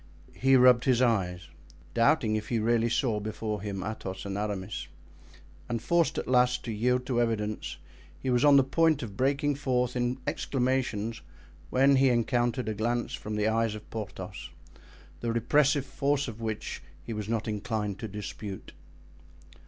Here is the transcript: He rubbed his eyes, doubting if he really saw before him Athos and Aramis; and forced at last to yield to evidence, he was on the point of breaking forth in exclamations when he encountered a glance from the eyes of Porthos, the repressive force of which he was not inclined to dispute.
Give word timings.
He 0.35 0.55
rubbed 0.55 0.85
his 0.85 0.99
eyes, 0.99 1.47
doubting 1.93 2.35
if 2.35 2.49
he 2.49 2.57
really 2.57 2.89
saw 2.89 3.19
before 3.19 3.61
him 3.61 3.83
Athos 3.83 4.25
and 4.25 4.35
Aramis; 4.35 4.87
and 5.69 5.79
forced 5.79 6.17
at 6.17 6.27
last 6.27 6.65
to 6.65 6.71
yield 6.71 7.05
to 7.05 7.21
evidence, 7.21 7.77
he 8.17 8.31
was 8.31 8.43
on 8.43 8.57
the 8.57 8.63
point 8.63 9.03
of 9.03 9.15
breaking 9.15 9.53
forth 9.53 9.95
in 9.95 10.17
exclamations 10.25 11.21
when 11.69 11.97
he 11.97 12.09
encountered 12.09 12.67
a 12.67 12.73
glance 12.73 13.13
from 13.13 13.35
the 13.35 13.47
eyes 13.47 13.75
of 13.75 13.87
Porthos, 13.91 14.49
the 15.19 15.31
repressive 15.31 15.85
force 15.85 16.27
of 16.27 16.41
which 16.41 16.81
he 17.03 17.13
was 17.13 17.29
not 17.29 17.47
inclined 17.47 17.99
to 17.99 18.07
dispute. 18.07 18.73